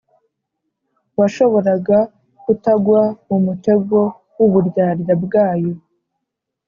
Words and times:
washoboraga 1.19 1.97
kutagwa 2.43 3.01
mu 3.27 3.37
mutego 3.45 3.97
w'uburyarya 4.37 5.13
bwayo, 5.23 5.73